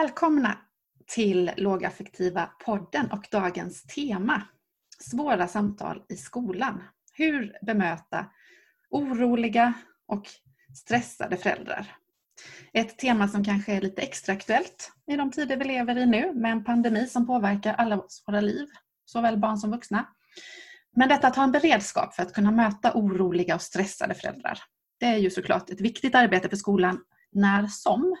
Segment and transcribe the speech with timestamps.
[0.00, 0.58] Välkomna
[1.06, 4.42] till Lågaffektiva podden och dagens tema
[4.98, 6.82] Svåra samtal i skolan.
[7.12, 8.26] Hur bemöta
[8.90, 9.74] oroliga
[10.06, 10.26] och
[10.76, 11.86] stressade föräldrar.
[12.72, 16.32] Ett tema som kanske är lite extra aktuellt i de tider vi lever i nu
[16.34, 18.68] med en pandemi som påverkar alla våra liv,
[19.04, 20.08] såväl barn som vuxna.
[20.96, 24.58] Men detta att ha en beredskap för att kunna möta oroliga och stressade föräldrar,
[25.00, 27.00] det är ju såklart ett viktigt arbete för skolan
[27.32, 28.16] när som.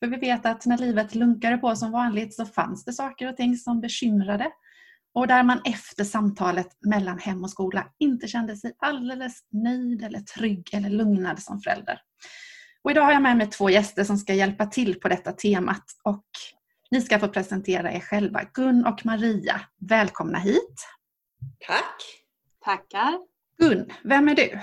[0.00, 3.36] För vi vet att när livet lunkade på som vanligt så fanns det saker och
[3.36, 4.50] ting som bekymrade
[5.14, 10.20] och där man efter samtalet mellan hem och skola inte kände sig alldeles nöjd eller
[10.20, 12.00] trygg eller lugnad som förälder.
[12.82, 15.84] Och idag har jag med mig två gäster som ska hjälpa till på detta temat
[16.04, 16.24] och
[16.90, 18.40] ni ska få presentera er själva.
[18.54, 20.86] Gun och Maria, välkomna hit!
[21.66, 22.02] Tack!
[22.64, 23.18] Tackar!
[23.58, 24.60] Gun, vem är du?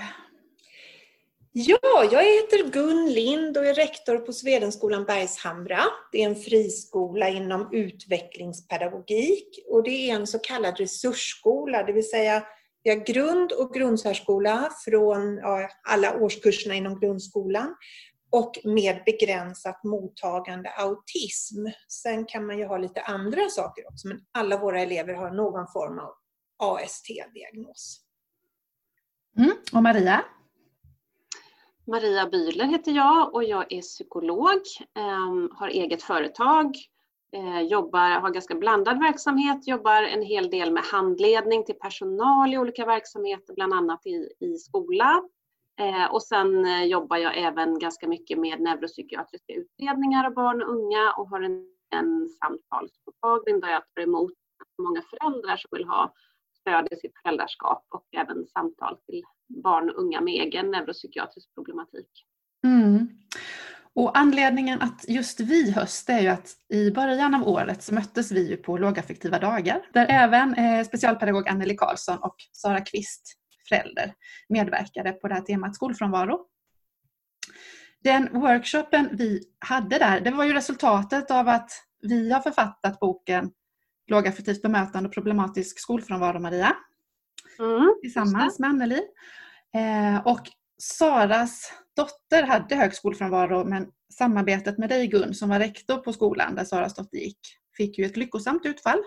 [1.58, 5.80] Ja, jag heter Gun Lind och är rektor på Svedenskolan Bergshamra.
[6.12, 12.10] Det är en friskola inom utvecklingspedagogik och det är en så kallad resursskola, det vill
[12.10, 12.42] säga
[12.82, 17.74] vi har grund och grundsärskola från ja, alla årskurserna inom grundskolan
[18.30, 21.66] och med begränsat mottagande autism.
[21.88, 25.66] Sen kan man ju ha lite andra saker också, men alla våra elever har någon
[25.72, 26.12] form av
[26.58, 28.00] AST-diagnos.
[29.38, 29.52] Mm.
[29.72, 30.24] Och Maria?
[31.86, 34.60] Maria Bühler heter jag och jag är psykolog,
[34.94, 36.76] ehm, har eget företag,
[37.32, 42.58] eh, jobbar, har ganska blandad verksamhet, jobbar en hel del med handledning till personal i
[42.58, 45.22] olika verksamheter, bland annat i, i skola.
[45.80, 50.70] Eh, och sen eh, jobbar jag även ganska mycket med neuropsykiatriska utredningar av barn och
[50.70, 54.32] unga och har en, en samtalsmottagning där jag tar emot
[54.78, 56.12] många föräldrar som vill ha
[56.66, 59.22] stöd i sitt föräldraskap och även samtal till
[59.62, 62.10] barn och unga med egen neuropsykiatrisk problematik.
[62.64, 63.08] Mm.
[63.94, 68.32] Och anledningen att just vi höst är ju att i början av året så möttes
[68.32, 73.34] vi ju på lågaffektiva dagar där även eh, specialpedagog Anneli Karlsson och Sara Kvist,
[73.68, 74.14] förälder,
[74.48, 76.46] medverkade på det här temat skolfrånvaro.
[78.04, 81.70] Den workshopen vi hade där, det var ju resultatet av att
[82.02, 83.50] vi har författat boken
[84.06, 86.76] Lågaffektivt bemötande och problematisk skolfrånvaro, Maria.
[87.58, 89.02] Mm, tillsammans med Anneli.
[89.76, 90.40] Eh, och
[90.78, 96.54] Saras dotter hade hög skolfrånvaro men samarbetet med dig Gun som var rektor på skolan
[96.54, 97.38] där Saras dotter gick
[97.76, 98.98] fick ju ett lyckosamt utfall.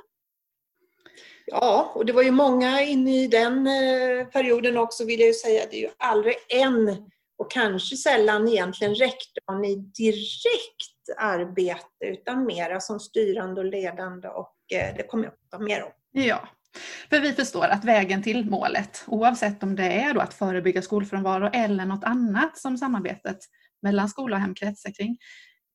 [1.45, 5.33] Ja, och det var ju många inne i den eh, perioden också vill jag ju
[5.33, 5.63] säga.
[5.71, 7.09] Det är ju aldrig en
[7.39, 14.55] och kanske sällan egentligen rektorn i direkt arbete utan mera som styrande och ledande och
[14.73, 15.91] eh, det kommer jag att prata mer om.
[16.11, 16.47] Ja,
[17.09, 21.49] för vi förstår att vägen till målet, oavsett om det är då att förebygga skolfrånvaro
[21.53, 23.37] eller något annat som samarbetet
[23.81, 25.17] mellan skola och hem kretsar kring,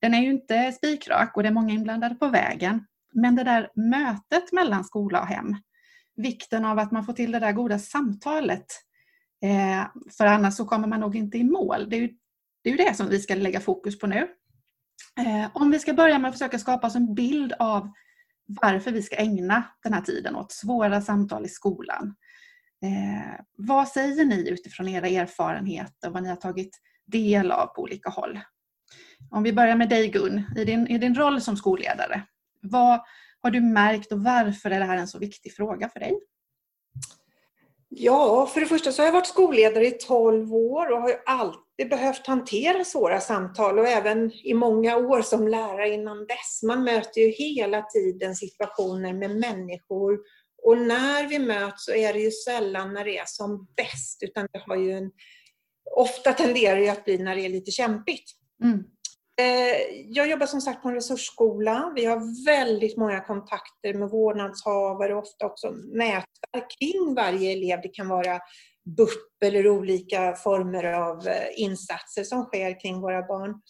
[0.01, 2.85] den är ju inte spikrak och det är många inblandade på vägen.
[3.13, 5.55] Men det där mötet mellan skola och hem,
[6.15, 8.65] vikten av att man får till det där goda samtalet,
[9.45, 9.85] eh,
[10.17, 11.89] för annars så kommer man nog inte i mål.
[11.89, 12.09] Det är ju
[12.63, 14.27] det, är det som vi ska lägga fokus på nu.
[15.19, 17.91] Eh, om vi ska börja med att försöka skapa oss en bild av
[18.47, 22.15] varför vi ska ägna den här tiden åt svåra samtal i skolan.
[22.83, 27.81] Eh, vad säger ni utifrån era erfarenheter och vad ni har tagit del av på
[27.81, 28.39] olika håll?
[29.31, 32.21] Om vi börjar med dig Gun, i din, i din roll som skolledare.
[32.61, 33.01] Vad
[33.41, 36.19] har du märkt och varför är det här en så viktig fråga för dig?
[37.97, 41.15] Ja, för det första så har jag varit skolledare i 12 år och har ju
[41.25, 46.63] alltid behövt hantera svåra samtal och även i många år som lärare innan dess.
[46.63, 50.19] Man möter ju hela tiden situationer med människor
[50.63, 54.47] och när vi möts så är det ju sällan när det är som bäst utan
[54.51, 55.11] det har ju en,
[55.95, 58.31] ofta tenderar det att bli när det är lite kämpigt.
[58.63, 58.83] Mm.
[59.37, 61.91] Eh, jag jobbar som sagt på en resursskola.
[61.95, 67.79] Vi har väldigt många kontakter med vårdnadshavare och ofta också nätverk kring varje elev.
[67.83, 68.39] Det kan vara
[68.97, 73.61] BUP eller olika former av eh, insatser som sker kring våra barn.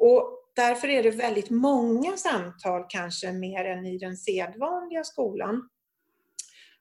[0.00, 5.68] Och därför är det väldigt många samtal, kanske mer än i den sedvanliga skolan.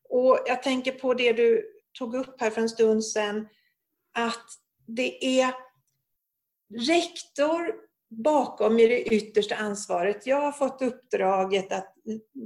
[0.10, 3.48] Och jag tänker på det du tog upp här för en stund sedan,
[4.14, 4.46] att
[4.88, 5.54] det är
[6.88, 10.28] rektor bakom i det yttersta ansvaret.
[10.28, 11.96] Jag har fått uppdraget att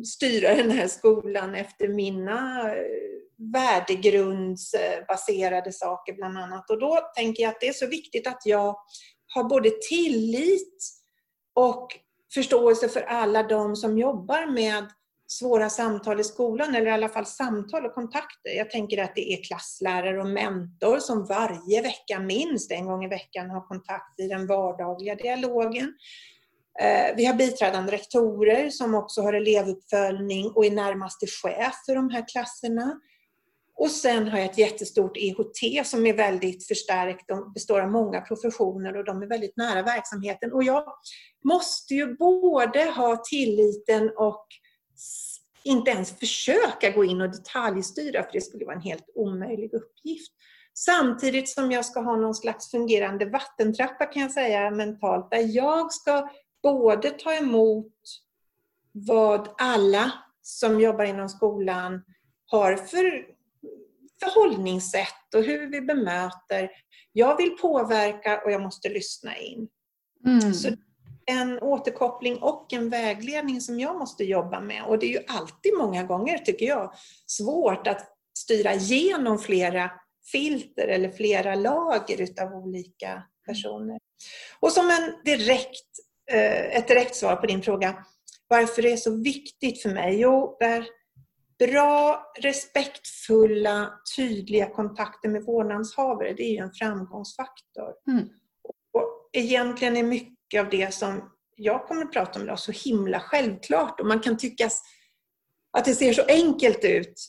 [0.05, 2.83] styra den här skolan efter mina eh,
[3.53, 6.69] värdegrundsbaserade saker bland annat.
[6.69, 8.75] Och då tänker jag att det är så viktigt att jag
[9.33, 10.83] har både tillit
[11.53, 11.87] och
[12.33, 14.85] förståelse för alla de som jobbar med
[15.31, 18.51] svåra samtal i skolan, eller i alla fall samtal och kontakter.
[18.57, 23.07] Jag tänker att det är klasslärare och mentor som varje vecka, minst en gång i
[23.07, 25.93] veckan, har kontakt i den vardagliga dialogen.
[26.81, 32.09] Eh, vi har biträdande rektorer som också har elevuppföljning och är närmaste chef för de
[32.09, 32.99] här klasserna.
[33.77, 37.27] Och sen har jag ett jättestort EHT som är väldigt förstärkt.
[37.27, 40.53] De består av många professioner och de är väldigt nära verksamheten.
[40.53, 40.83] Och jag
[41.43, 44.47] måste ju både ha tilliten och
[45.63, 50.31] inte ens försöka gå in och detaljstyra för det skulle vara en helt omöjlig uppgift.
[50.73, 55.93] Samtidigt som jag ska ha någon slags fungerande vattentrappa kan jag säga mentalt där jag
[55.93, 56.29] ska
[56.63, 57.93] både ta emot
[58.91, 60.11] vad alla
[60.41, 62.03] som jobbar inom skolan
[62.45, 63.25] har för
[64.19, 66.69] förhållningssätt och hur vi bemöter.
[67.11, 69.67] Jag vill påverka och jag måste lyssna in.
[70.25, 70.53] Mm.
[70.53, 70.69] Så
[71.25, 74.83] en återkoppling och en vägledning som jag måste jobba med.
[74.83, 76.93] Och det är ju alltid många gånger, tycker jag,
[77.25, 78.07] svårt att
[78.39, 79.91] styra igenom flera
[80.31, 83.99] filter eller flera lager utav olika personer.
[84.59, 85.89] Och som en direkt,
[86.31, 88.05] eh, ett direkt svar på din fråga,
[88.47, 90.19] varför det är så viktigt för mig?
[90.19, 90.85] Jo, där
[91.59, 97.93] bra, respektfulla, tydliga kontakter med vårdnadshavare, det är ju en framgångsfaktor.
[98.07, 98.29] Mm.
[98.93, 103.19] Och egentligen är mycket av det som jag kommer att prata om idag så himla
[103.19, 104.69] självklart och man kan tycka
[105.71, 107.27] att det ser så enkelt ut.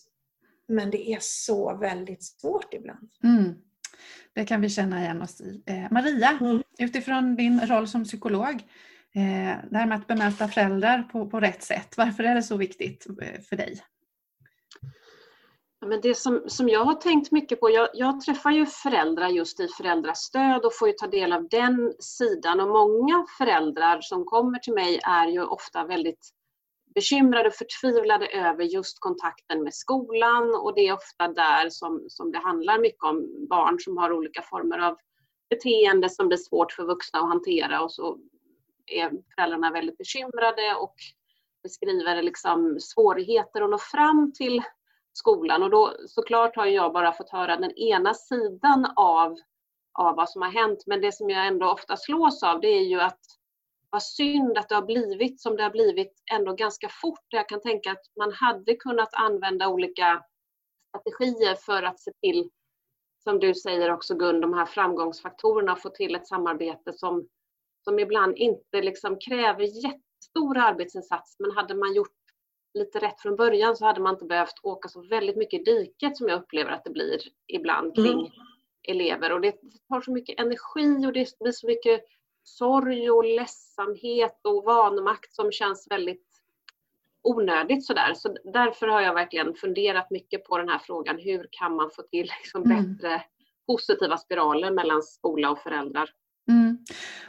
[0.68, 3.10] Men det är så väldigt svårt ibland.
[3.24, 3.54] Mm.
[4.34, 5.62] Det kan vi känna igen oss i.
[5.66, 6.62] Eh, Maria, mm.
[6.78, 8.54] utifrån din roll som psykolog,
[9.14, 12.56] eh, det här med att bemöta föräldrar på, på rätt sätt, varför är det så
[12.56, 13.82] viktigt eh, för dig?
[15.82, 19.28] Ja, men det som, som jag har tänkt mycket på, jag, jag, träffar ju föräldrar
[19.28, 22.60] just i föräldrastöd och får ju ta del av den sidan.
[22.60, 26.30] Och många föräldrar som kommer till mig är ju ofta väldigt
[26.94, 30.54] bekymrade och förtvivlade över just kontakten med skolan.
[30.54, 34.42] Och det är ofta där som, som det handlar mycket om barn som har olika
[34.42, 34.96] former av
[35.50, 37.82] beteende som blir svårt för vuxna att hantera.
[37.82, 38.18] Och så
[38.86, 40.94] är föräldrarna väldigt bekymrade och
[41.62, 44.62] beskriver liksom svårigheter att nå fram till
[45.12, 45.62] skolan.
[45.62, 49.36] Och då såklart har jag bara fått höra den ena sidan av,
[49.98, 50.84] av vad som har hänt.
[50.86, 53.20] Men det som jag ändå ofta slås av det är ju att
[53.90, 57.26] vad synd att det har blivit som det har blivit ändå ganska fort.
[57.28, 60.24] Jag kan tänka att man hade kunnat använda olika
[60.88, 62.50] strategier för att se till,
[63.24, 67.28] som du säger också Gun, de här framgångsfaktorerna, få till ett samarbete som,
[67.84, 72.21] som ibland inte liksom kräver jättestor arbetsinsats, men hade man gjort
[72.74, 76.16] lite rätt från början så hade man inte behövt åka så väldigt mycket i diket
[76.16, 78.32] som jag upplever att det blir ibland kring mm.
[78.88, 79.32] elever.
[79.32, 79.54] Och det
[79.88, 82.04] tar så mycket energi och det blir så mycket
[82.44, 86.26] sorg och ledsamhet och vanmakt som känns väldigt
[87.22, 88.14] onödigt sådär.
[88.14, 91.18] Så därför har jag verkligen funderat mycket på den här frågan.
[91.18, 92.94] Hur kan man få till liksom mm.
[92.94, 93.22] bättre
[93.66, 96.10] positiva spiraler mellan skola och föräldrar?
[96.48, 96.78] Mm.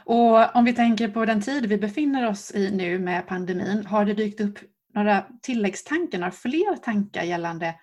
[0.04, 4.04] Och om vi tänker på den tid vi befinner oss i nu med pandemin, har
[4.04, 4.58] det dykt upp
[4.94, 7.74] några tilläggstankar, några fler tankar gällande,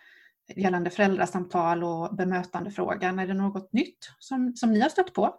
[0.56, 3.20] gällande föräldrasamtal och bemötandefrågan?
[3.20, 5.36] Är det något nytt som, som ni har stött på?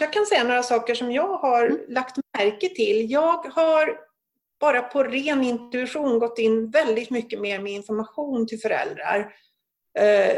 [0.00, 1.78] Jag kan säga några saker som jag har mm.
[1.88, 3.10] lagt märke till.
[3.10, 3.98] Jag har
[4.60, 9.32] bara på ren intuition gått in väldigt mycket mer med information till föräldrar.
[9.96, 10.36] Eh,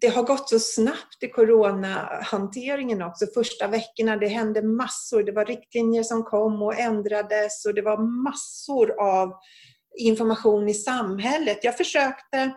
[0.00, 3.26] det har gått så snabbt i coronahanteringen också.
[3.34, 5.22] Första veckorna, det hände massor.
[5.22, 9.32] Det var riktlinjer som kom och ändrades och det var massor av
[9.98, 11.64] information i samhället.
[11.64, 12.54] Jag försökte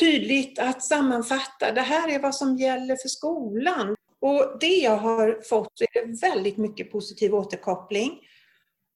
[0.00, 3.96] tydligt att sammanfatta, det här är vad som gäller för skolan.
[4.20, 8.20] Och det jag har fått är väldigt mycket positiv återkoppling.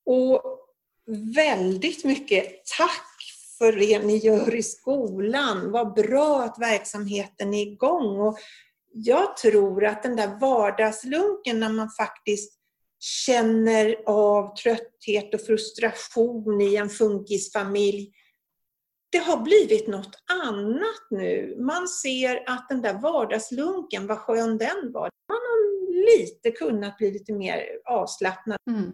[0.06, 0.42] Och
[1.34, 3.07] väldigt mycket tack
[3.58, 5.70] för det ni gör i skolan.
[5.70, 8.20] Vad bra att verksamheten är igång.
[8.20, 8.38] Och
[8.92, 12.58] jag tror att den där vardagslunken när man faktiskt
[13.00, 18.12] känner av trötthet och frustration i en funkisfamilj.
[19.10, 21.56] Det har blivit något annat nu.
[21.60, 25.10] Man ser att den där vardagslunken, vad skön den var.
[25.28, 25.58] Man har
[26.06, 28.58] lite kunnat bli lite mer avslappnad.
[28.70, 28.92] Mm.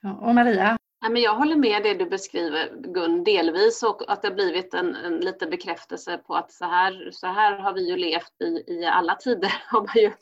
[0.00, 4.22] Ja, och Maria, Ja, men jag håller med det du beskriver Gun, delvis och att
[4.22, 7.88] det har blivit en, en liten bekräftelse på att så här, så här har vi
[7.88, 9.52] ju levt i, i alla tider.
[9.70, 10.12] Har man ju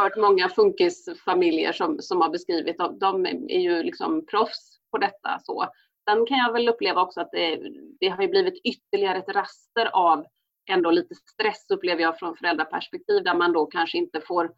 [0.00, 2.78] hört många funkisfamiljer som, som har beskrivit.
[2.78, 5.38] De, de är ju liksom proffs på detta.
[5.42, 5.66] Så.
[6.10, 7.60] Sen kan jag väl uppleva också att det,
[8.00, 10.24] det har blivit ytterligare ett raster av
[10.70, 14.50] ändå lite stress upplever jag från föräldraperspektiv där man då kanske inte får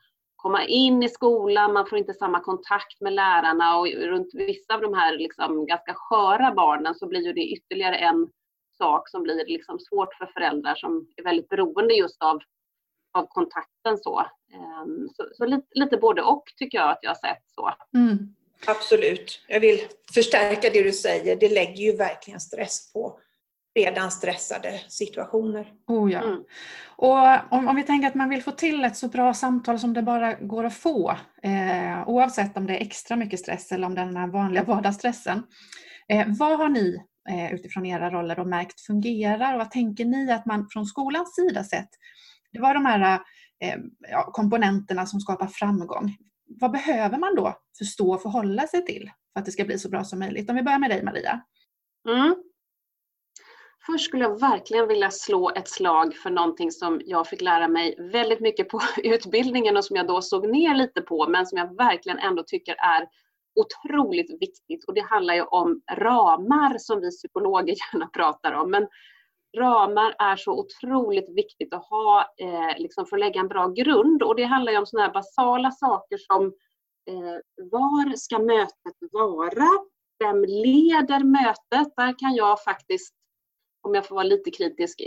[0.45, 4.81] komma in i skolan, man får inte samma kontakt med lärarna och runt vissa av
[4.81, 8.29] de här liksom ganska sköra barnen så blir ju det ytterligare en
[8.79, 12.39] sak som blir liksom svårt för föräldrar som är väldigt beroende just av
[13.15, 13.99] av kontakten.
[13.99, 14.21] Så,
[14.53, 17.43] ehm, så, så lite, lite, både och tycker jag att jag har sett.
[17.55, 17.71] så.
[17.95, 18.19] Mm.
[18.67, 19.41] Absolut.
[19.49, 19.81] Jag vill
[20.15, 21.37] förstärka det du säger.
[21.37, 23.19] Det lägger ju verkligen stress på
[23.75, 25.73] redan stressade situationer.
[25.87, 26.23] Oh ja.
[26.23, 26.45] Mm.
[26.97, 29.95] Och om, om, vi tänker att man vill få till ett så bra samtal som
[29.95, 31.11] det bara går att få,
[31.43, 34.65] eh, oavsett om det är extra mycket stress eller om det är den här vanliga
[34.67, 35.43] vardagsstressen.
[36.09, 40.33] Eh, vad har ni eh, utifrån era roller och märkt fungerar och vad tänker ni
[40.33, 41.89] att man från skolans sida sett,
[42.53, 43.21] det var de här
[43.61, 43.79] eh,
[44.11, 46.17] ja, komponenterna som skapar framgång.
[46.61, 49.89] Vad behöver man då förstå och förhålla sig till för att det ska bli så
[49.89, 50.51] bra som möjligt?
[50.51, 51.41] Om vi börjar med dig Maria.
[52.09, 52.35] Mm.
[53.87, 58.11] Först skulle jag verkligen vilja slå ett slag för någonting som jag fick lära mig
[58.13, 61.77] väldigt mycket på utbildningen och som jag då såg ner lite på men som jag
[61.77, 63.09] verkligen ändå tycker är
[63.55, 68.71] otroligt viktigt och det handlar ju om ramar som vi psykologer gärna pratar om.
[68.71, 68.89] Men
[69.57, 74.23] ramar är så otroligt viktigt att ha eh, liksom för att lägga en bra grund
[74.23, 76.45] och det handlar ju om sådana här basala saker som
[77.11, 79.69] eh, var ska mötet vara?
[80.19, 81.93] Vem leder mötet?
[81.97, 83.15] Där kan jag faktiskt
[83.85, 85.01] om jag får vara lite kritisk,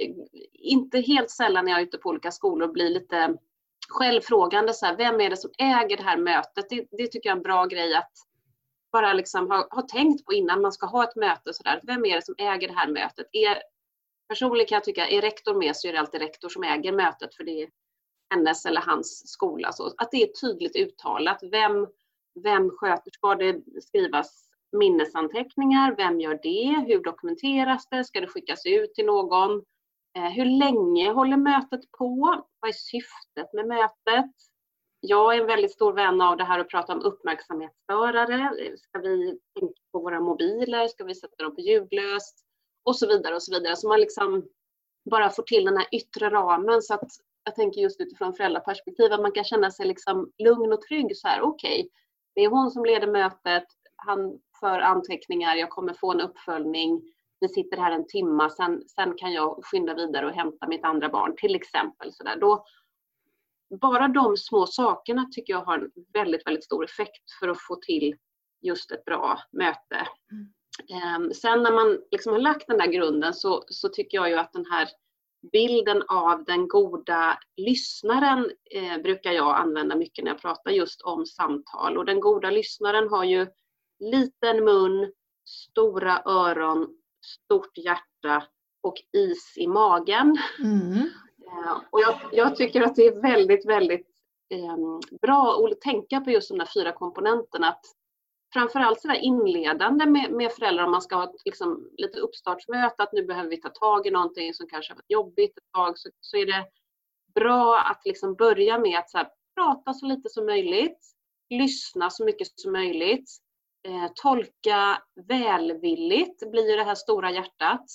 [0.53, 3.37] inte helt sällan när jag är ute på olika skolor blir lite
[3.89, 4.73] självfrågande.
[4.73, 6.69] Så här, vem är det som äger det här mötet?
[6.69, 8.11] Det, det tycker jag är en bra grej att
[8.91, 11.53] bara liksom ha, ha tänkt på innan man ska ha ett möte.
[11.53, 11.79] Så där.
[11.83, 13.27] Vem är det som äger det här mötet?
[13.31, 13.61] Är,
[14.29, 17.35] personligen kan jag tycka, är rektor med så är det alltid rektor som äger mötet
[17.35, 17.69] för det är
[18.29, 19.71] hennes eller hans skola.
[19.71, 21.39] Så att det är tydligt uttalat.
[21.51, 21.87] Vem,
[22.43, 28.65] vem sköter, ska det skrivas minnesanteckningar, vem gör det, hur dokumenteras det, ska det skickas
[28.65, 29.51] ut till någon,
[30.17, 34.31] eh, hur länge håller mötet på, vad är syftet med mötet?
[34.99, 38.51] Jag är en väldigt stor vän av det här att prata om uppmärksamhetsstörare.
[38.77, 40.87] Ska vi tänka på våra mobiler?
[40.87, 42.45] Ska vi sätta dem på ljudlöst?
[42.83, 43.75] Och så vidare och så vidare.
[43.75, 44.45] Så man liksom
[45.11, 47.09] bara får till den här yttre ramen så att
[47.43, 51.27] jag tänker just utifrån föräldraperspektiv att man kan känna sig liksom lugn och trygg så
[51.27, 51.41] här.
[51.41, 51.89] Okej, okay,
[52.35, 53.63] det är hon som leder mötet.
[53.97, 57.01] Han för anteckningar, jag kommer få en uppföljning,
[57.39, 61.09] vi sitter här en timma, sen, sen kan jag skynda vidare och hämta mitt andra
[61.09, 62.13] barn till exempel.
[62.13, 62.39] Så där.
[62.39, 62.65] Då,
[63.81, 67.75] bara de små sakerna tycker jag har en väldigt, väldigt stor effekt för att få
[67.75, 68.15] till
[68.61, 70.07] just ett bra möte.
[70.31, 71.33] Mm.
[71.33, 74.53] Sen när man liksom har lagt den där grunden så, så tycker jag ju att
[74.53, 74.87] den här
[75.51, 81.25] bilden av den goda lyssnaren eh, brukar jag använda mycket när jag pratar just om
[81.25, 81.97] samtal.
[81.97, 83.47] Och den goda lyssnaren har ju
[83.99, 85.11] liten mun,
[85.45, 86.87] stora öron,
[87.25, 88.43] stort hjärta
[88.83, 90.37] och is i magen.
[90.59, 90.97] Mm.
[91.47, 94.07] Eh, och jag, jag, tycker att det är väldigt, väldigt
[94.49, 94.77] eh,
[95.21, 97.69] bra att tänka på just de där fyra komponenterna.
[97.69, 97.85] Att
[98.53, 103.13] framförallt så inledande med, med föräldrar om man ska ha ett liksom, lite uppstartsmöte, att
[103.13, 106.09] nu behöver vi ta tag i någonting som kanske har varit jobbigt ett tag, så,
[106.21, 106.65] så är det
[107.35, 110.99] bra att liksom börja med att så här, prata så lite som möjligt,
[111.49, 113.29] lyssna så mycket som möjligt,
[113.83, 117.85] eh, tolka välvilligt blir det här stora hjärtat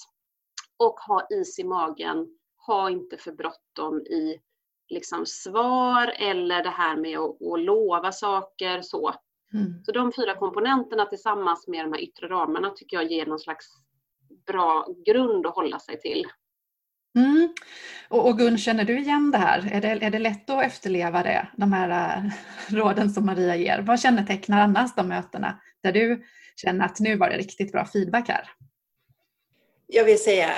[0.77, 2.27] och ha is i magen.
[2.67, 4.41] Ha inte för bråttom i
[4.89, 8.83] liksom svar eller det här med att, att lova saker.
[8.83, 9.15] Så.
[9.55, 9.85] Mm.
[9.85, 13.67] så de fyra komponenterna tillsammans med de här yttre ramarna tycker jag ger någon slags
[14.47, 16.27] bra grund att hålla sig till.
[17.19, 17.55] Mm.
[18.09, 19.69] Och, och Gun, känner du igen det här?
[19.73, 22.33] Är det, är det lätt att efterleva det, de här äh,
[22.75, 23.83] råden som Maria ger?
[23.83, 26.25] Vad kännetecknar annars de mötena där du
[26.57, 28.51] känner att nu var det riktigt bra feedback här?
[29.87, 30.51] Jag vill säga,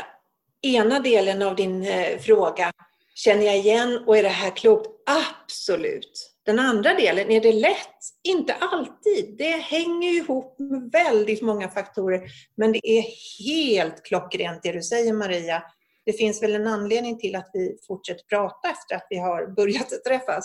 [0.62, 2.72] ena delen av din eh, fråga,
[3.14, 4.88] känner jag igen och är det här klokt?
[5.06, 6.30] Absolut!
[6.44, 7.98] Den andra delen, är det lätt?
[8.28, 9.34] Inte alltid.
[9.38, 12.22] Det hänger ihop med väldigt många faktorer.
[12.56, 13.04] Men det är
[13.46, 15.62] helt klockrent det du säger Maria
[16.06, 20.04] det finns väl en anledning till att vi fortsätter prata efter att vi har börjat
[20.06, 20.44] träffas.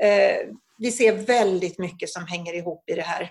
[0.00, 3.30] Eh, vi ser väldigt mycket som hänger ihop i det här.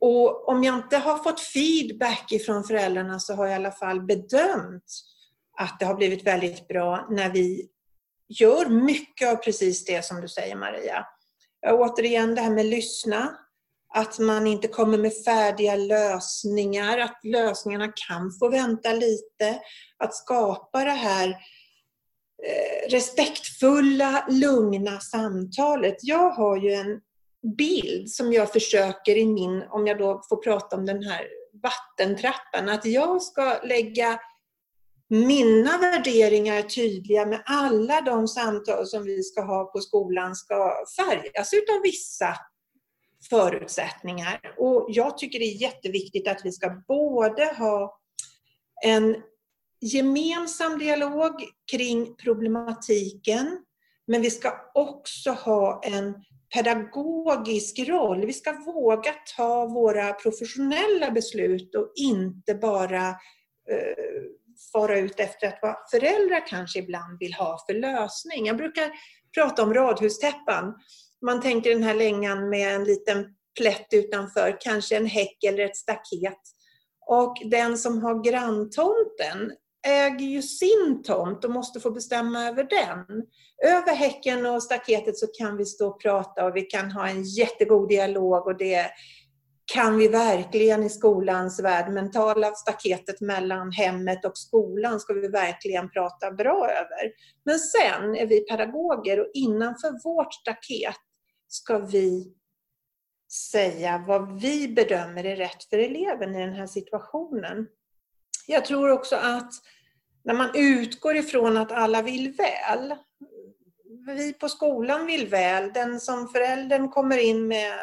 [0.00, 4.00] Och om jag inte har fått feedback ifrån föräldrarna så har jag i alla fall
[4.00, 4.84] bedömt
[5.58, 7.68] att det har blivit väldigt bra när vi
[8.28, 11.06] gör mycket av precis det som du säger Maria.
[11.66, 13.38] Återigen det här med lyssna,
[13.94, 19.60] att man inte kommer med färdiga lösningar, att lösningarna kan få vänta lite.
[19.98, 25.96] Att skapa det här eh, respektfulla, lugna samtalet.
[26.02, 27.00] Jag har ju en
[27.56, 31.28] bild som jag försöker i min, om jag då får prata om den här
[31.62, 34.20] vattentrappan, att jag ska lägga
[35.10, 41.54] mina värderingar tydliga med alla de samtal som vi ska ha på skolan ska färgas
[41.54, 42.36] utav vissa
[43.30, 44.40] förutsättningar.
[44.58, 47.98] Och jag tycker det är jätteviktigt att vi ska både ha
[48.84, 49.16] en
[49.80, 51.32] gemensam dialog
[51.72, 53.64] kring problematiken,
[54.06, 56.14] Men vi ska också ha en
[56.54, 58.26] pedagogisk roll.
[58.26, 63.08] Vi ska våga ta våra professionella beslut och inte bara
[63.70, 64.22] eh,
[64.72, 68.46] fara ut efter att vad föräldrar kanske ibland vill ha för lösning.
[68.46, 68.90] Jag brukar
[69.34, 70.74] prata om radhustäppan.
[71.26, 73.26] Man tänker den här längan med en liten
[73.58, 76.38] plätt utanför, kanske en häck eller ett staket.
[77.06, 79.52] Och den som har granntomten
[79.86, 83.22] äger ju sin tomt och måste få bestämma över den.
[83.72, 87.22] Över häcken och staketet så kan vi stå och prata och vi kan ha en
[87.22, 88.90] jättegod dialog och det
[89.74, 91.92] kan vi verkligen i skolans värld.
[91.92, 97.12] Mentala staketet mellan hemmet och skolan ska vi verkligen prata bra över.
[97.44, 100.96] Men sen är vi pedagoger och innanför vårt staket
[101.48, 102.34] ska vi
[103.52, 107.66] säga vad vi bedömer är rätt för eleven i den här situationen.
[108.50, 109.52] Jag tror också att
[110.24, 112.94] när man utgår ifrån att alla vill väl,
[114.06, 117.78] vi på skolan vill väl, den som föräldern kommer in med,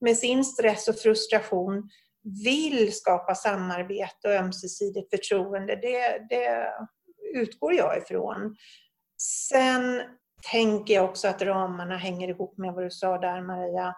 [0.00, 1.90] med sin stress och frustration
[2.44, 5.76] vill skapa samarbete och ömsesidigt förtroende.
[5.76, 6.72] Det, det
[7.34, 8.56] utgår jag ifrån.
[9.48, 10.02] Sen
[10.52, 13.94] tänker jag också att ramarna hänger ihop med vad du sa där Maria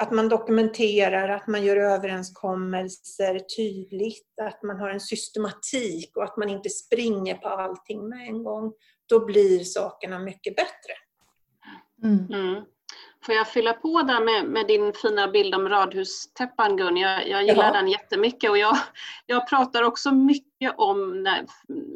[0.00, 6.36] att man dokumenterar, att man gör överenskommelser tydligt, att man har en systematik och att
[6.36, 8.72] man inte springer på allting med en gång.
[9.08, 10.92] Då blir sakerna mycket bättre.
[12.02, 12.26] Mm.
[12.32, 12.64] Mm.
[13.26, 16.96] Får jag fylla på där med, med, din fina bild om radhustäppan Gun?
[16.96, 17.72] Jag, jag gillar ja.
[17.72, 18.76] den jättemycket och jag,
[19.26, 21.46] jag pratar också mycket om, när,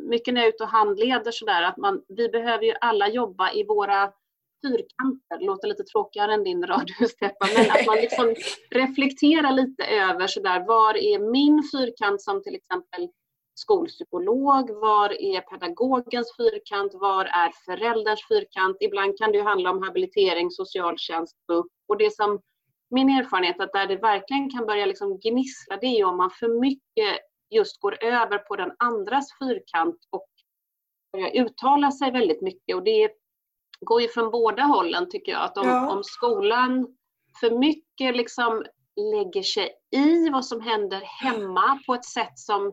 [0.09, 3.53] mycket när jag är ute och handleder sådär, att man, vi behöver ju alla jobba
[3.53, 4.13] i våra
[4.63, 8.35] fyrkanter, det låter lite tråkigare än din radhustäppa, men att man liksom
[8.71, 13.09] reflekterar lite över sådär, var är min fyrkant som till exempel
[13.55, 18.77] skolpsykolog, var är pedagogens fyrkant, var är förälderns fyrkant?
[18.81, 22.41] Ibland kan det handla om habilitering, socialtjänst, BUP och det som
[22.91, 26.61] min erfarenhet att där det verkligen kan börja liksom gnissla, det är om man för
[26.61, 27.19] mycket
[27.51, 30.27] just går över på den andras fyrkant och
[31.13, 32.77] börjar uttala sig väldigt mycket.
[32.77, 33.11] Och det är
[33.81, 35.43] går ju från båda hållen tycker jag.
[35.43, 35.91] Att om, ja.
[35.91, 36.97] om skolan
[37.41, 38.65] för mycket liksom
[38.97, 42.73] lägger sig i vad som händer hemma på ett sätt som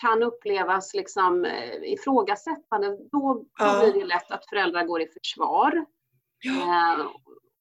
[0.00, 3.80] kan upplevas liksom eh, ifrågasättande, då, ja.
[3.80, 5.86] blir det lätt att föräldrar går i försvar.
[6.40, 6.52] Ja.
[6.52, 7.06] Eh,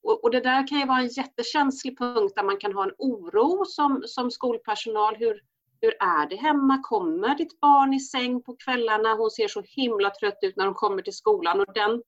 [0.04, 2.96] och, och, det där kan ju vara en jättekänslig punkt där man kan ha en
[2.98, 5.16] oro som, som skolpersonal.
[5.16, 5.42] Hur,
[5.82, 6.82] hur är det hemma?
[6.84, 9.14] Kommer ditt barn i säng på kvällarna?
[9.14, 11.60] Hon ser så himla trött ut när hon kommer till skolan.
[11.60, 12.04] Och den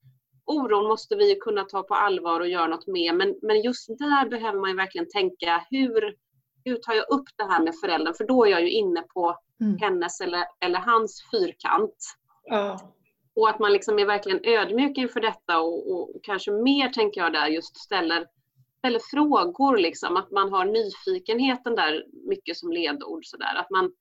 [0.48, 3.16] oron måste vi kunna ta på allvar och göra något med.
[3.16, 6.16] Men, men just där behöver man verkligen tänka hur,
[6.66, 8.14] hur tar jag upp det här med föräldern?
[8.14, 9.78] För då är jag ju inne på mm.
[9.78, 11.96] hennes eller, eller hans fyrkant.
[12.44, 12.94] Ja.
[13.36, 17.34] Och att man liksom är verkligen ödmjuk inför detta och, och, kanske mer tänker jag
[17.34, 18.28] där just ställer,
[18.78, 20.18] ställer frågor liksom.
[20.18, 23.56] Att man har nyfikenheten där mycket som ledord sådär.
[23.56, 23.92] Att man,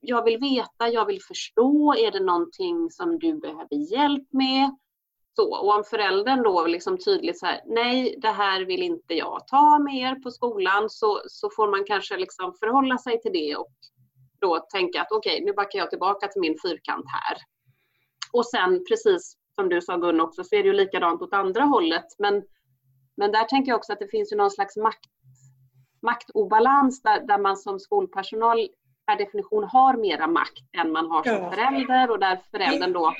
[0.00, 4.76] jag vill veta, jag vill förstå, är det någonting som du behöver hjälp med?
[5.36, 9.46] Så, och om föräldern då liksom tydligt så här, nej det här vill inte jag
[9.46, 13.56] ta med er på skolan, så, så får man kanske liksom förhålla sig till det
[13.56, 13.72] och
[14.40, 17.36] då tänka att okej, okay, nu backar jag tillbaka till min fyrkant här.
[18.32, 21.62] Och sen precis som du sa Gun också, så är det ju likadant åt andra
[21.62, 22.06] hållet.
[22.18, 22.42] Men,
[23.16, 25.04] men där tänker jag också att det finns ju någon slags makt,
[26.02, 28.68] maktobalans där, där man som skolpersonal
[29.06, 33.14] per definition har mera makt än man har som förälder och där föräldern då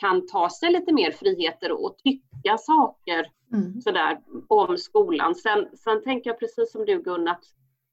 [0.00, 3.80] kan ta sig lite mer friheter och tycka saker mm.
[3.80, 5.34] sådär om skolan.
[5.34, 7.44] Sen, sen tänker jag precis som du Gun att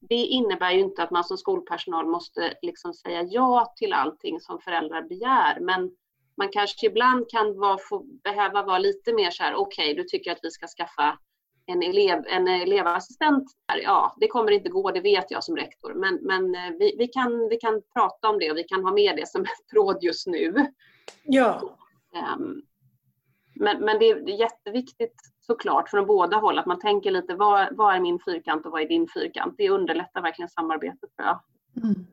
[0.09, 4.59] det innebär ju inte att man som skolpersonal måste liksom säga ja till allting som
[4.59, 5.59] föräldrar begär.
[5.59, 5.91] Men
[6.37, 10.07] man kanske ibland kan vara, få, behöva vara lite mer så här, okej, okay, du
[10.07, 11.17] tycker att vi ska skaffa
[11.65, 13.43] en, elev, en elevassistent.
[13.83, 15.93] Ja, det kommer inte gå, det vet jag som rektor.
[15.93, 18.91] Men, men eh, vi, vi, kan, vi kan prata om det och vi kan ha
[18.91, 20.53] med det som ett råd just nu.
[21.23, 21.77] Ja.
[22.15, 22.61] Ehm,
[23.55, 27.95] men, men det är jätteviktigt såklart från båda håll att man tänker lite vad, vad
[27.95, 29.55] är min fyrkant och vad är din fyrkant?
[29.57, 31.39] Det underlättar verkligen samarbetet tror jag.
[31.83, 32.05] Mm.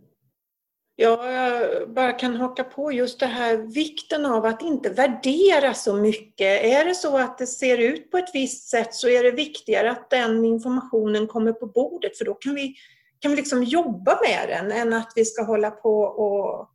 [0.96, 5.94] Ja, jag bara kan haka på just det här vikten av att inte värdera så
[5.94, 6.64] mycket.
[6.64, 9.90] Är det så att det ser ut på ett visst sätt så är det viktigare
[9.90, 12.74] att den informationen kommer på bordet för då kan vi,
[13.18, 16.68] kan vi liksom jobba med den än att vi ska hålla på och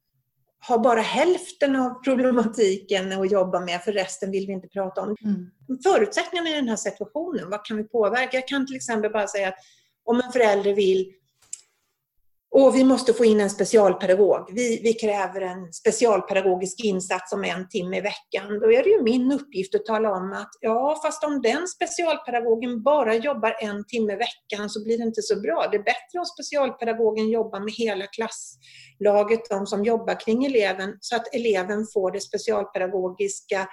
[0.60, 5.16] har bara hälften av problematiken att jobba med för resten vill vi inte prata om.
[5.24, 5.50] Mm.
[5.84, 8.38] Förutsättningarna i den här situationen, vad kan vi påverka?
[8.38, 9.58] Jag kan till exempel bara säga att
[10.04, 11.14] om en förälder vill
[12.60, 14.52] och vi måste få in en specialpedagog.
[14.54, 18.60] Vi, vi kräver en specialpedagogisk insats om en timme i veckan.
[18.60, 22.84] Då är det ju min uppgift att tala om att ja, fast om den specialpedagogen
[22.84, 25.68] bara jobbar en timme i veckan så blir det inte så bra.
[25.72, 31.16] Det är bättre om specialpedagogen jobbar med hela klasslaget, de som jobbar kring eleven, så
[31.16, 33.68] att eleven får det specialpedagogiska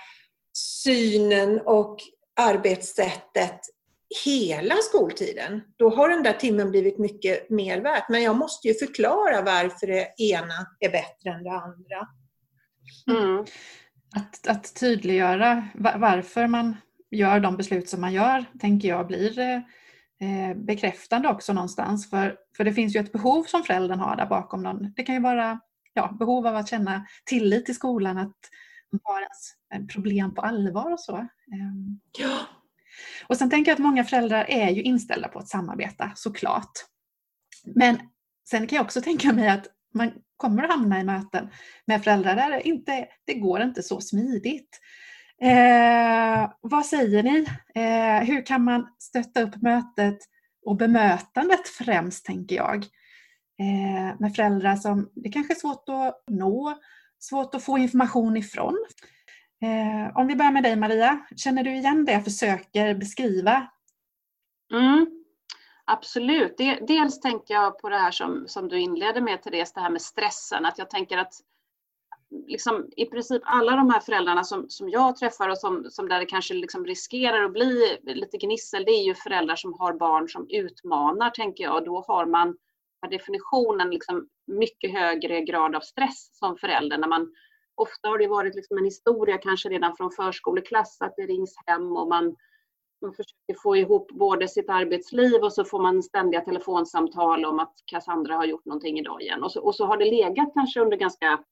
[0.52, 1.96] synen och
[2.40, 3.60] arbetssättet
[4.24, 8.08] hela skoltiden, då har den där timmen blivit mycket mer värt.
[8.08, 12.08] Men jag måste ju förklara varför det ena är bättre än det andra.
[13.10, 13.44] Mm.
[14.16, 16.76] Att, att tydliggöra varför man
[17.10, 19.38] gör de beslut som man gör, tänker jag blir
[20.20, 22.10] eh, bekräftande också någonstans.
[22.10, 24.62] För, för det finns ju ett behov som föräldern har där bakom.
[24.62, 24.92] Någon.
[24.96, 25.60] Det kan ju vara
[25.92, 28.36] ja, behov av att känna tillit till skolan, att
[28.92, 31.16] man tar ens problem på allvar och så.
[31.16, 32.00] Ehm.
[32.18, 32.38] Ja.
[33.26, 36.72] Och sen tänker jag att många föräldrar är ju inställda på att samarbeta, såklart.
[37.74, 37.98] Men
[38.50, 41.48] sen kan jag också tänka mig att man kommer att hamna i möten
[41.86, 44.80] med föräldrar där det, inte, det går inte så smidigt.
[45.42, 47.46] Eh, vad säger ni?
[47.74, 50.18] Eh, hur kan man stötta upp mötet
[50.66, 52.76] och bemötandet främst, tänker jag,
[53.58, 56.78] eh, med föräldrar som det kanske är svårt att nå,
[57.18, 58.86] svårt att få information ifrån.
[59.62, 63.66] Eh, om vi börjar med dig Maria, känner du igen det jag försöker beskriva?
[64.72, 65.06] Mm,
[65.84, 66.56] absolut.
[66.88, 70.02] Dels tänker jag på det här som, som du inledde med Therese, det här med
[70.02, 70.66] stressen.
[70.66, 71.32] Att jag tänker att
[72.46, 76.20] liksom, i princip alla de här föräldrarna som, som jag träffar och som, som där
[76.20, 80.28] det kanske liksom riskerar att bli lite gnissel, det är ju föräldrar som har barn
[80.28, 81.84] som utmanar, tänker jag.
[81.84, 82.56] Då har man
[83.00, 87.32] per definition en liksom mycket högre grad av stress som förälder när man
[87.74, 91.96] ofta har det varit liksom en historia kanske redan från förskoleklass att det rings hem
[91.96, 92.36] och man,
[93.02, 97.74] man försöker få ihop både sitt arbetsliv och så får man ständiga telefonsamtal om att
[97.86, 99.44] Cassandra har gjort någonting idag igen.
[99.44, 101.44] Och så, och så har det legat kanske under ganska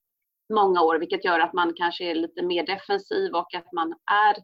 [0.55, 4.37] många år vilket gör att man kanske är lite mer defensiv och att man är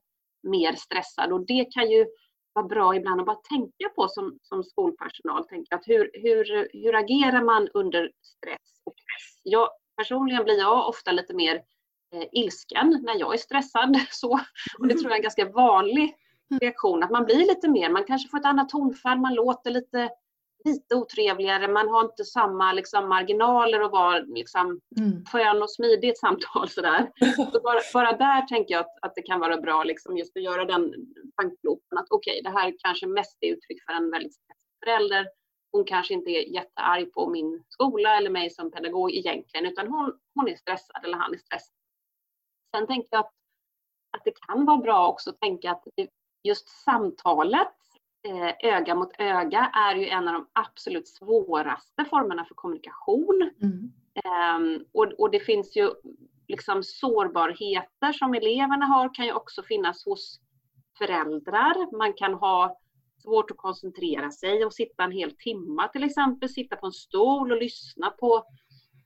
[0.50, 1.32] mer stressad.
[1.32, 2.06] Och det kan ju
[2.52, 5.44] vara bra ibland att bara tänka på som, som skolpersonal.
[5.48, 9.40] Tänka att hur, hur, hur agerar man under stress och press?
[9.42, 11.56] Jag, personligen blir jag ofta lite mer
[12.14, 13.96] eh, ilsken när jag är stressad.
[14.10, 14.40] Så,
[14.78, 16.14] och det tror jag är en ganska vanlig
[16.50, 16.60] mm.
[16.60, 20.10] reaktion, att man blir lite mer, man kanske får ett annat tonfall, man låter lite,
[20.64, 25.24] lite otrevligare, man har inte samma liksom, marginaler att vara liksom, mm.
[25.24, 26.68] skön och smidig i ett samtal.
[26.68, 27.10] Sådär.
[27.52, 30.42] Så bara, bara där tänker jag att, att det kan vara bra liksom, just att
[30.42, 30.92] göra den
[31.36, 35.26] tankelopen att okej, okay, det här kanske mest är uttryck för en väldigt stressad förälder
[35.78, 40.18] hon kanske inte är jättearg på min skola eller mig som pedagog egentligen, utan hon,
[40.34, 41.74] hon är stressad eller han är stressad.
[42.76, 43.32] Sen tänker jag att,
[44.16, 45.84] att det kan vara bra också att tänka att
[46.42, 47.74] just samtalet
[48.28, 53.50] eh, öga mot öga är ju en av de absolut svåraste formerna för kommunikation.
[53.62, 53.92] Mm.
[54.24, 55.90] Um, och, och det finns ju
[56.48, 60.40] liksom sårbarheter som eleverna har kan ju också finnas hos
[60.98, 61.96] föräldrar.
[61.98, 62.78] Man kan ha
[63.22, 67.52] svårt att koncentrera sig och sitta en hel timma till exempel, sitta på en stol
[67.52, 68.44] och lyssna på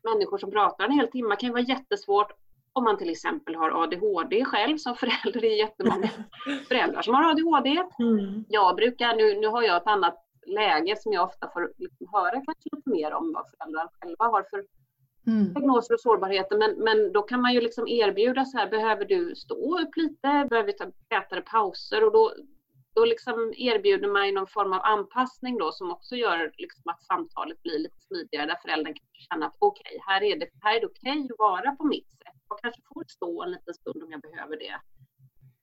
[0.05, 2.33] människor som pratar en hel timme kan ju vara jättesvårt
[2.73, 5.41] om man till exempel har ADHD själv som förälder.
[5.41, 6.11] Det är jättemånga
[6.69, 7.71] föräldrar som har ADHD.
[7.99, 8.45] Mm.
[8.49, 10.15] Jag brukar, nu, nu har jag ett annat
[10.47, 14.43] läge som jag ofta får liksom höra kanske lite mer om vad föräldrar själva har
[14.51, 14.65] för
[15.27, 15.55] mm.
[15.55, 16.59] diagnoser och sårbarheter.
[16.59, 20.47] Men, men då kan man ju liksom erbjuda så här, behöver du stå upp lite?
[20.51, 22.05] Behöver vi ta tätare pauser?
[22.05, 22.33] Och då,
[22.95, 27.63] då liksom erbjuder man någon form av anpassning då som också gör liksom att samtalet
[27.63, 30.81] blir lite smidigare där föräldern kan känna att okej, okay, här är det, här är
[30.81, 32.37] det okej okay att vara på mitt sätt.
[32.49, 34.81] Jag kanske får stå en liten stund om jag behöver det.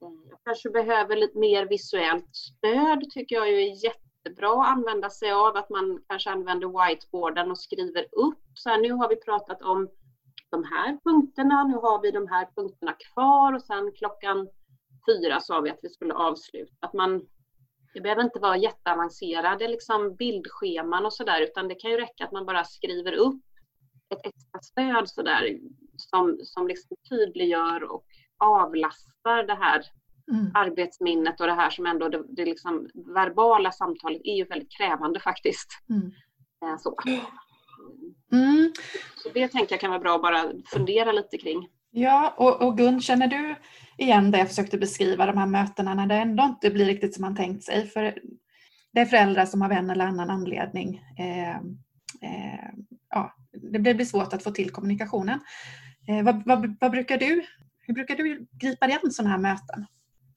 [0.02, 5.32] Mm, jag kanske behöver lite mer visuellt stöd tycker jag är jättebra att använda sig
[5.32, 5.58] av.
[5.58, 8.44] Att man kanske använder whiteboarden och skriver upp.
[8.54, 9.89] Så här, nu har vi pratat om
[10.50, 14.48] de här punkterna, nu har vi de här punkterna kvar och sen klockan
[15.10, 16.76] fyra sa vi att vi skulle avsluta.
[16.80, 17.22] Att man,
[17.93, 22.32] det behöver inte vara jätteavancerade liksom bildscheman och sådär utan det kan ju räcka att
[22.32, 23.41] man bara skriver upp
[24.10, 25.58] ett extra stöd sådär
[25.98, 28.06] som, som liksom tydliggör och
[28.38, 29.84] avlastar det här
[30.32, 30.52] mm.
[30.54, 35.19] arbetsminnet och det här som ändå det, det liksom verbala samtalet är ju väldigt krävande
[35.19, 35.67] faktiskt.
[35.89, 36.12] Mm.
[36.63, 36.95] Eh, så.
[38.32, 38.74] Mm.
[39.15, 41.69] så det tänker jag kan vara bra att bara fundera lite kring.
[41.91, 43.56] Ja, och, och Gun, känner du
[43.97, 47.21] igen det jag försökte beskriva, de här mötena när det ändå inte blir riktigt som
[47.21, 47.88] man tänkt sig?
[47.88, 48.19] För
[48.93, 51.56] det är föräldrar som av en eller annan anledning eh,
[52.21, 52.69] eh,
[53.10, 53.34] ja,
[53.71, 55.39] det blir svårt att få till kommunikationen.
[56.08, 57.45] Eh, vad, vad, vad, brukar du,
[57.80, 59.86] hur brukar du gripa dig an sådana här möten?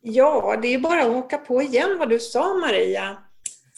[0.01, 3.17] Ja, det är bara att åka på igen vad du sa Maria.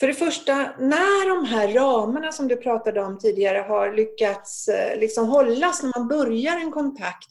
[0.00, 5.00] För det första, när de här ramarna som du pratade om tidigare har lyckats eh,
[5.00, 7.28] liksom hållas när man börjar en kontakt,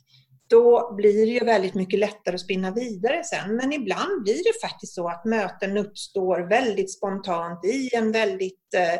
[0.49, 3.55] då blir det ju väldigt mycket lättare att spinna vidare sen.
[3.55, 8.93] Men ibland blir det faktiskt så att möten uppstår väldigt spontant i en väldigt eh,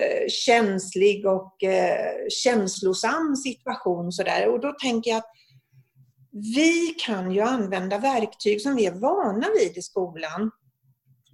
[0.00, 2.14] eh, känslig och eh,
[2.44, 4.12] känslosam situation.
[4.12, 4.48] Sådär.
[4.48, 5.30] Och då tänker jag att
[6.32, 10.50] vi kan ju använda verktyg som vi är vana vid i skolan.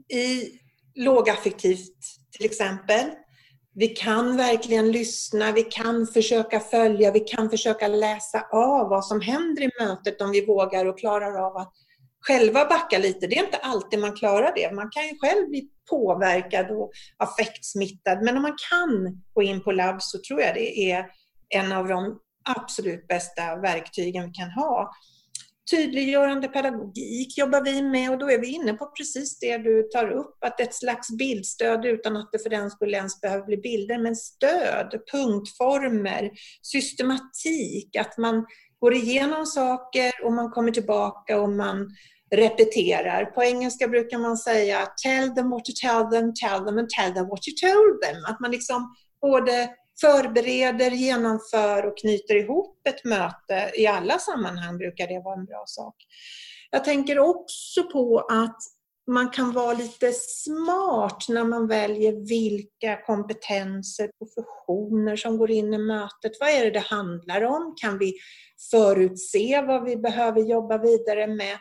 [0.08, 0.50] I
[0.94, 1.98] lågaffektivt
[2.36, 3.10] till exempel.
[3.78, 9.20] Vi kan verkligen lyssna, vi kan försöka följa, vi kan försöka läsa av vad som
[9.20, 11.72] händer i mötet om vi vågar och klarar av att
[12.20, 13.26] själva backa lite.
[13.26, 14.74] Det är inte alltid man klarar det.
[14.74, 18.22] Man kan ju själv bli påverkad och affektsmittad.
[18.22, 21.06] Men om man kan gå in på labb så tror jag det är
[21.48, 24.90] en av de absolut bästa verktygen vi kan ha.
[25.70, 30.10] Tydliggörande pedagogik jobbar vi med och då är vi inne på precis det du tar
[30.10, 33.98] upp, att ett slags bildstöd utan att det för den skulle ens behöver bli bilder,
[33.98, 36.30] men stöd, punktformer,
[36.62, 38.46] systematik, att man
[38.78, 41.88] går igenom saker och man kommer tillbaka och man
[42.34, 43.24] repeterar.
[43.24, 47.14] På engelska brukar man säga tell them what to tell them, tell them and tell
[47.14, 48.24] them what you told them.
[48.24, 49.68] Att man liksom både
[50.00, 53.70] förbereder, genomför och knyter ihop ett möte.
[53.74, 55.94] I alla sammanhang brukar det vara en bra sak.
[56.70, 58.58] Jag tänker också på att
[59.10, 65.78] man kan vara lite smart när man väljer vilka kompetenser, professioner som går in i
[65.78, 66.32] mötet.
[66.40, 67.74] Vad är det det handlar om?
[67.76, 68.14] Kan vi
[68.70, 71.58] förutse vad vi behöver jobba vidare med?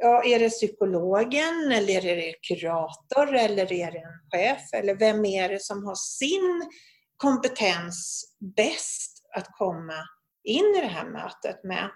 [0.00, 4.72] Ja, är det psykologen eller är det kurator eller är det en chef?
[4.72, 6.70] Eller vem är det som har sin
[7.16, 8.24] kompetens
[8.56, 10.08] bäst att komma
[10.44, 11.90] in i det här mötet med.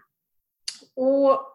[0.96, 1.46] Och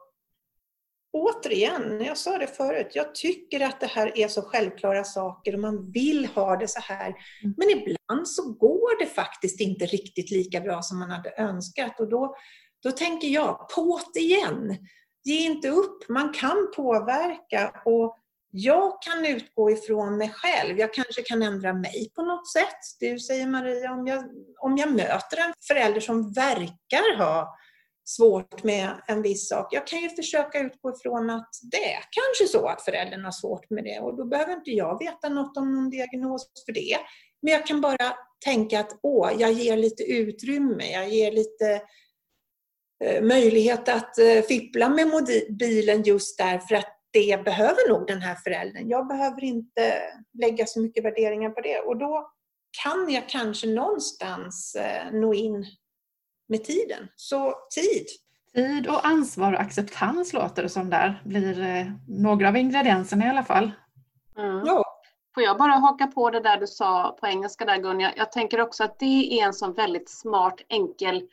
[1.14, 5.60] återigen, jag sa det förut, jag tycker att det här är så självklara saker och
[5.60, 7.08] man vill ha det så här.
[7.08, 7.56] Mm.
[7.58, 12.10] Men ibland så går det faktiskt inte riktigt lika bra som man hade önskat och
[12.10, 12.36] då,
[12.84, 14.78] då tänker jag, på't igen!
[15.24, 18.20] Ge inte upp, man kan påverka och
[18.58, 20.80] jag kan utgå ifrån mig själv.
[20.80, 22.80] Jag kanske kan ändra mig på något sätt.
[23.00, 24.24] Du säger Maria, om jag,
[24.60, 27.56] om jag möter en förälder som verkar ha
[28.06, 29.74] svårt med en viss sak.
[29.74, 33.70] Jag kan ju försöka utgå ifrån att det är kanske så att föräldern har svårt
[33.70, 36.98] med det och då behöver inte jag veta något om någon diagnos för det.
[37.42, 38.16] Men jag kan bara
[38.46, 41.82] tänka att åh, jag ger lite utrymme, jag ger lite
[43.04, 48.36] eh, möjlighet att eh, fippla med mobilen just därför att det behöver nog den här
[48.36, 48.90] föräldern.
[48.90, 50.02] Jag behöver inte
[50.34, 51.80] lägga så mycket värderingar på det.
[51.80, 52.32] Och då
[52.84, 55.66] kan jag kanske någonstans eh, nå in
[56.48, 57.08] med tiden.
[57.16, 58.06] Så tid.
[58.54, 63.30] Tid och ansvar och acceptans låter det som där blir eh, några av ingredienserna i
[63.30, 63.72] alla fall.
[64.38, 64.64] Mm.
[64.66, 64.84] Ja.
[65.36, 68.14] Får jag bara haka på det där du sa på engelska där Gunja.
[68.18, 71.28] Jag tänker också att det är en sån väldigt smart, enkel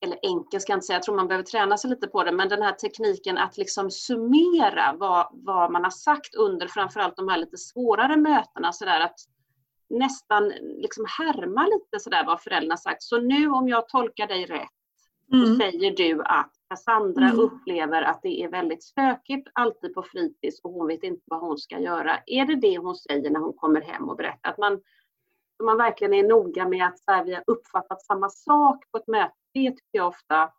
[0.00, 2.32] eller enkel ska jag inte säga, jag tror man behöver träna sig lite på det,
[2.32, 7.28] men den här tekniken att liksom summera vad, vad man har sagt under framförallt de
[7.28, 9.20] här lite svårare mötena, så där att
[9.90, 13.02] nästan liksom härma lite sådär vad föräldrarna sagt.
[13.02, 14.68] Så nu om jag tolkar dig rätt,
[15.32, 15.46] mm.
[15.46, 17.40] så säger du att Cassandra mm.
[17.40, 21.58] upplever att det är väldigt stökigt alltid på fritids och hon vet inte vad hon
[21.58, 22.18] ska göra.
[22.26, 24.50] Är det det hon säger när hon kommer hem och berättar?
[24.50, 24.80] Att man,
[25.62, 29.06] man verkligen är noga med att så här, vi har uppfattat samma sak på ett
[29.06, 30.52] möte det tycker jag ofta.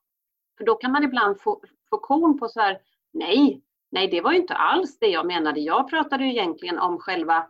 [0.57, 2.79] För då kan man ibland få, få korn på så här,
[3.13, 5.59] nej, nej det var ju inte alls det jag menade.
[5.59, 7.47] Jag pratade ju egentligen om själva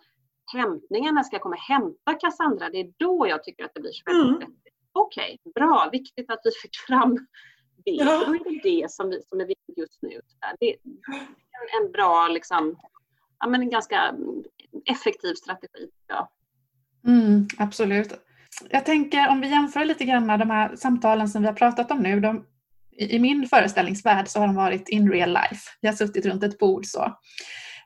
[0.54, 2.70] hämtningen, när ska jag komma och hämta Cassandra?
[2.70, 4.56] Det är då jag tycker att det blir så väldigt mm.
[4.92, 7.16] Okej, okay, bra, viktigt att vi fick fram
[7.86, 7.92] det.
[7.92, 8.24] Ja.
[8.28, 10.22] Då är det det som, vi, som är viktigt just nu.
[10.60, 12.80] Det är en, en bra, liksom,
[13.40, 14.16] ja, men en ganska
[14.86, 15.90] effektiv strategi.
[16.08, 16.32] Ja.
[17.08, 18.29] Mm, absolut
[18.70, 21.92] jag tänker om vi jämför lite grann med de här samtalen som vi har pratat
[21.92, 22.20] om nu.
[22.20, 22.46] De,
[22.98, 25.62] I min föreställningsvärld så har de varit in real life.
[25.82, 27.04] Vi har suttit runt ett bord så.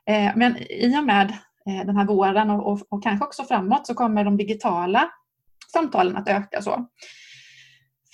[0.06, 1.30] Eh, men i och med
[1.66, 5.10] eh, den här våren och, och, och, kanske också framåt så kommer de digitala
[5.72, 6.62] samtalen att öka.
[6.62, 6.86] så.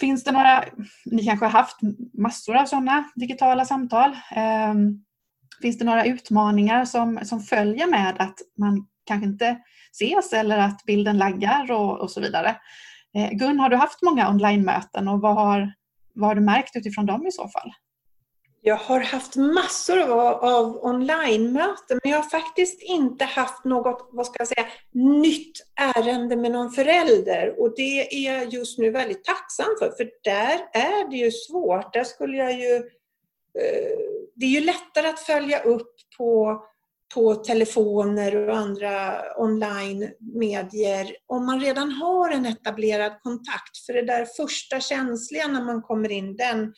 [0.00, 0.64] Finns det några,
[1.04, 1.76] ni kanske har haft
[2.18, 4.10] massor av sådana digitala samtal.
[4.36, 4.74] Eh,
[5.62, 9.56] finns det några utmaningar som, som följer med att man kanske inte
[9.92, 12.56] ses eller att bilden laggar och, och så vidare.
[13.16, 15.72] Eh, Gun, har du haft många online-möten och vad har,
[16.14, 17.72] vad har du märkt utifrån dem i så fall?
[18.62, 24.26] Jag har haft massor av, av online-möten men jag har faktiskt inte haft något, vad
[24.26, 29.24] ska jag säga, nytt ärende med någon förälder och det är jag just nu väldigt
[29.24, 31.92] tacksam för, för där är det ju svårt.
[31.92, 32.76] Där skulle jag ju...
[33.58, 33.98] Eh,
[34.34, 36.62] det är ju lättare att följa upp på
[37.14, 43.78] på telefoner och andra online-medier om man redan har en etablerad kontakt.
[43.86, 46.74] För det där första känsliga när man kommer in, den,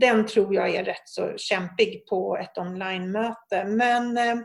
[0.00, 3.64] den tror jag är rätt så kämpig på ett online-möte.
[3.64, 4.36] Men eh,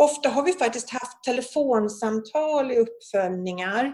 [0.00, 3.92] ofta har vi faktiskt haft telefonsamtal i uppföljningar,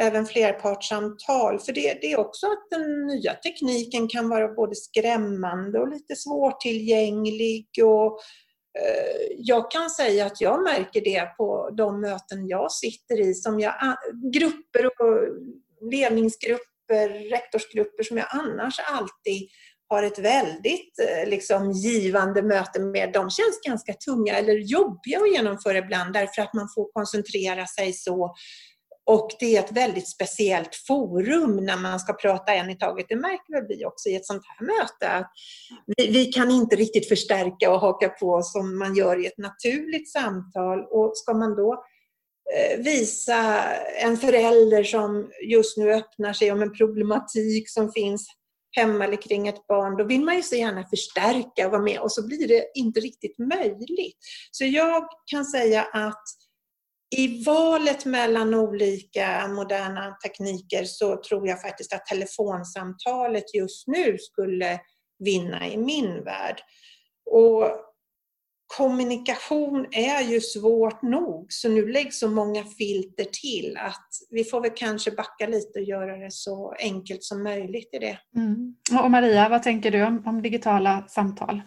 [0.00, 1.58] även flerpartssamtal.
[1.58, 6.16] För det, det är också att den nya tekniken kan vara både skrämmande och lite
[6.16, 7.66] svårtillgänglig.
[7.84, 8.20] Och,
[8.78, 13.60] Eh, jag kan säga att jag märker det på de möten jag sitter i, som
[13.60, 13.74] jag,
[14.32, 15.20] grupper och
[15.90, 19.48] ledningsgrupper, rektorsgrupper som jag annars alltid
[19.88, 25.32] har ett väldigt eh, liksom, givande möte med, de känns ganska tunga eller jobbiga att
[25.32, 28.34] genomföra ibland därför att man får koncentrera sig så
[29.08, 33.06] och det är ett väldigt speciellt forum när man ska prata en i taget.
[33.08, 35.08] Det märker väl vi också i ett sånt här möte.
[35.08, 35.30] Att
[35.96, 40.12] vi, vi, kan inte riktigt förstärka och haka på som man gör i ett naturligt
[40.12, 40.78] samtal.
[40.90, 41.84] Och ska man då
[42.54, 43.64] eh, visa
[44.02, 48.26] en förälder som just nu öppnar sig om en problematik som finns
[48.76, 52.00] hemma eller kring ett barn, då vill man ju så gärna förstärka och vara med
[52.00, 54.18] och så blir det inte riktigt möjligt.
[54.50, 56.24] Så jag kan säga att
[57.16, 64.80] i valet mellan olika moderna tekniker så tror jag faktiskt att telefonsamtalet just nu skulle
[65.18, 66.60] vinna i min värld.
[67.30, 67.64] Och
[68.76, 74.60] kommunikation är ju svårt nog, så nu läggs så många filter till att vi får
[74.60, 78.18] väl kanske backa lite och göra det så enkelt som möjligt i det.
[78.36, 78.74] Mm.
[79.02, 81.62] Och Maria, vad tänker du om, om digitala samtal?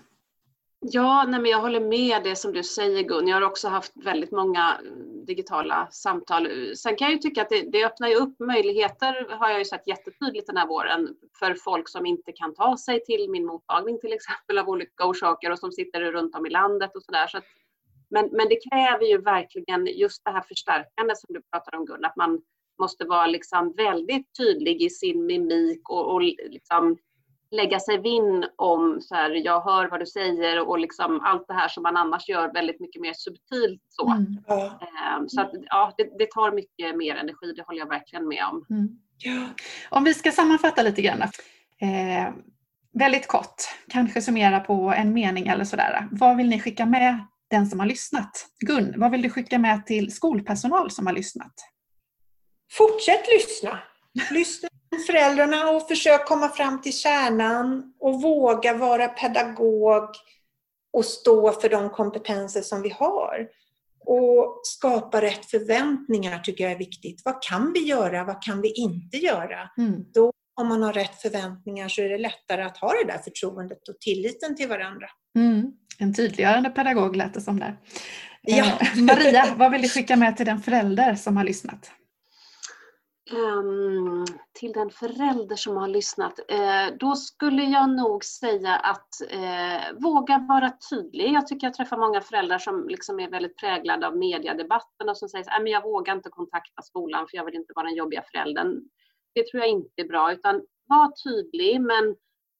[0.83, 3.27] Ja, nej men jag håller med det som du säger Gun.
[3.27, 4.81] Jag har också haft väldigt många
[5.27, 6.47] digitala samtal.
[6.75, 9.65] Sen kan jag ju tycka att det, det öppnar ju upp möjligheter, har jag ju
[9.65, 13.99] sett jättetydligt den här våren, för folk som inte kan ta sig till min mottagning
[13.99, 17.27] till exempel av olika orsaker och som sitter runt om i landet och sådär.
[17.27, 17.41] Så
[18.09, 22.05] men, men det kräver ju verkligen just det här förstärkandet som du pratar om Gun,
[22.05, 22.41] att man
[22.79, 26.97] måste vara liksom väldigt tydlig i sin mimik och, och liksom
[27.51, 31.53] lägga sig vinn om så här, jag hör vad du säger och liksom allt det
[31.53, 34.09] här som man annars gör väldigt mycket mer subtilt så.
[34.11, 34.37] Mm.
[34.47, 38.45] Eh, så att, ja, det, det, tar mycket mer energi, det håller jag verkligen med
[38.51, 38.65] om.
[38.69, 38.89] Mm.
[39.17, 39.47] Ja.
[39.89, 41.21] Om vi ska sammanfatta lite grann.
[41.81, 42.33] Eh,
[42.93, 43.55] väldigt kort,
[43.89, 46.07] kanske summera på en mening eller sådär.
[46.11, 48.47] Vad vill ni skicka med den som har lyssnat?
[48.59, 51.53] Gun, vad vill du skicka med till skolpersonal som har lyssnat?
[52.71, 53.79] Fortsätt lyssna.
[54.31, 54.69] Lyssna
[55.07, 60.09] föräldrarna och försök komma fram till kärnan och våga vara pedagog
[60.93, 63.47] och stå för de kompetenser som vi har.
[64.05, 67.21] Och skapa rätt förväntningar tycker jag är viktigt.
[67.25, 68.23] Vad kan vi göra?
[68.23, 69.69] Vad kan vi inte göra?
[69.77, 70.05] Mm.
[70.13, 73.89] Då, om man har rätt förväntningar så är det lättare att ha det där förtroendet
[73.89, 75.07] och tilliten till varandra.
[75.35, 75.71] Mm.
[75.97, 77.77] En tydliggörande pedagog lät det som där.
[78.41, 78.65] Ja.
[78.65, 81.91] Eh, Maria, vad vill du skicka med till den förälder som har lyssnat?
[83.33, 86.39] Um, till den förälder som har lyssnat.
[86.51, 91.33] Uh, då skulle jag nog säga att uh, våga vara tydlig.
[91.33, 95.29] Jag tycker jag träffar många föräldrar som liksom är väldigt präglade av mediedebatten och som
[95.29, 98.23] säger att äh, jag vågar inte kontakta skolan för jag vill inte vara den jobbiga
[98.31, 98.81] föräldern.
[99.35, 102.15] Det tror jag inte är bra, utan var tydlig men,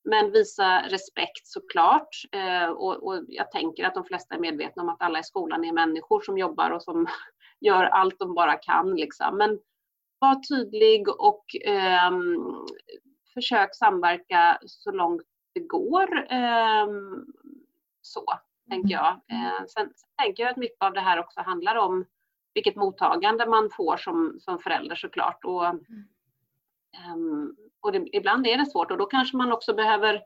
[0.09, 2.09] men visa respekt såklart.
[2.35, 5.65] Uh, och, och jag tänker att de flesta är medvetna om att alla i skolan
[5.65, 7.07] är människor som jobbar och som
[7.59, 8.95] gör allt de bara kan.
[8.95, 9.37] Liksom.
[9.37, 9.59] Men,
[10.21, 12.11] var tydlig och eh,
[13.33, 15.21] försök samverka så långt
[15.53, 16.31] det går.
[16.31, 16.87] Eh,
[18.01, 18.25] så
[18.69, 19.07] tänker jag.
[19.07, 22.05] Eh, sen, sen, tänker jag att mycket av det här också handlar om
[22.53, 25.45] vilket mottagande man får som, som förälder såklart.
[25.45, 25.75] Och, eh,
[27.81, 30.21] och det, ibland är det svårt och då kanske man också behöver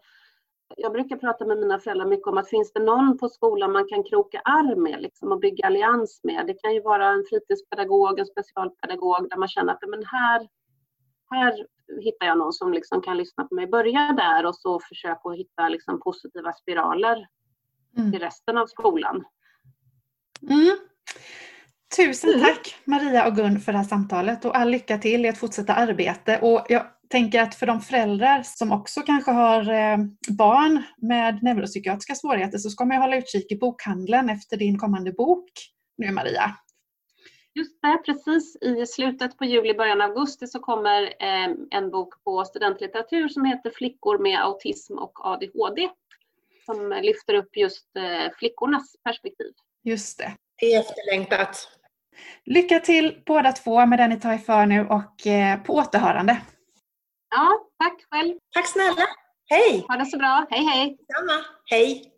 [0.78, 3.88] jag brukar prata med mina föräldrar mycket om att finns det någon på skolan man
[3.88, 6.48] kan kroka arm med liksom, och bygga allians med.
[6.48, 10.48] Det kan ju vara en fritidspedagog, en specialpedagog där man känner att men här,
[11.30, 11.66] här
[12.02, 13.68] hittar jag någon som liksom kan lyssna på mig.
[13.68, 17.28] Börja där och så försöka hitta liksom positiva spiraler
[17.98, 18.12] mm.
[18.12, 19.26] till resten av skolan.
[20.50, 20.78] Mm.
[21.98, 22.42] Tusen mm.
[22.42, 25.74] tack Maria och Gun för det här samtalet och all lycka till i ert fortsatta
[25.74, 26.40] arbete.
[26.42, 29.98] Och jag tänker att för de föräldrar som också kanske har eh,
[30.30, 35.50] barn med neuropsykiatriska svårigheter så ska man hålla utkik i bokhandeln efter din kommande bok
[35.98, 36.56] nu Maria.
[37.54, 42.24] Just det, precis i slutet på juli, början av augusti så kommer eh, en bok
[42.24, 45.90] på studentlitteratur som heter Flickor med autism och ADHD
[46.66, 49.52] som lyfter upp just eh, flickornas perspektiv.
[49.84, 50.34] Just det.
[50.60, 51.70] Det är efterlängtat.
[52.46, 55.14] Lycka till båda två med det ni tar er för nu och
[55.66, 56.42] på återhörande.
[57.30, 58.34] Ja, tack själv.
[58.54, 59.08] Tack snälla.
[59.50, 59.86] Hej!
[59.88, 60.48] Ha det så bra.
[60.50, 60.98] Hej hej!
[61.16, 61.46] Samma.
[61.70, 62.12] Hej!